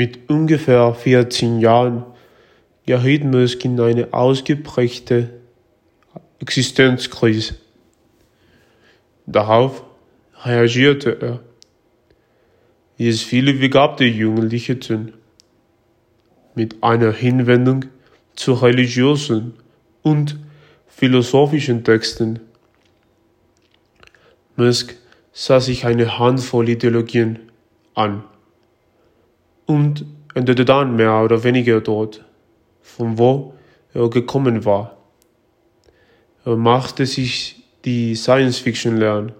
[0.00, 2.06] Mit ungefähr 14 Jahren
[2.86, 5.28] geriet Musk in eine ausgeprägte
[6.38, 7.56] Existenzkrise.
[9.26, 9.84] Darauf
[10.42, 11.40] reagierte er,
[12.96, 15.12] wie es viele begabte Jugendliche tun,
[16.54, 17.84] mit einer Hinwendung
[18.34, 19.52] zu religiösen
[20.00, 20.38] und
[20.86, 22.40] philosophischen Texten.
[24.56, 24.96] Musk
[25.34, 27.50] sah sich eine Handvoll Ideologien
[27.94, 28.24] an
[29.70, 32.24] und endete dann mehr oder weniger dort,
[32.82, 33.54] von wo
[33.94, 34.96] er gekommen war.
[36.44, 39.30] Er machte sich die Science-Fiction-Lernen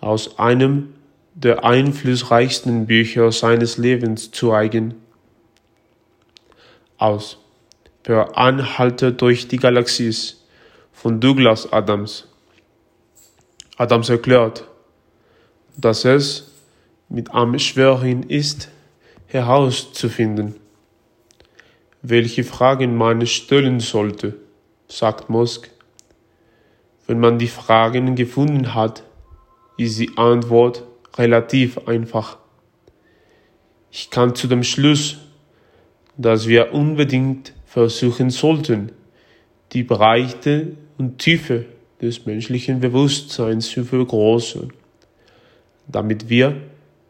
[0.00, 0.94] aus einem
[1.34, 4.94] der einflussreichsten Bücher seines Lebens zu eigen.
[6.98, 7.38] Aus
[8.02, 10.44] Per Anhalter durch die Galaxies
[10.92, 12.26] von Douglas Adams.
[13.76, 14.68] Adams erklärt,
[15.76, 16.52] dass es
[17.08, 18.68] mit am schweren ist,
[19.34, 20.54] herauszufinden,
[22.02, 24.36] welche Fragen man stellen sollte,
[24.88, 25.70] sagt Musk.
[27.06, 29.02] Wenn man die Fragen gefunden hat,
[29.76, 30.84] ist die Antwort
[31.16, 32.38] relativ einfach.
[33.90, 35.18] Ich kann zu dem Schluss,
[36.16, 38.92] dass wir unbedingt versuchen sollten,
[39.72, 41.66] die Breite und Tiefe
[42.00, 44.72] des menschlichen Bewusstseins zu vergrößern,
[45.88, 46.56] damit wir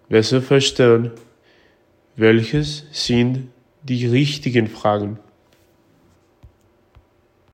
[0.09, 1.11] besser verstehen,
[2.17, 3.49] welches sind
[3.83, 5.19] die richtigen Fragen.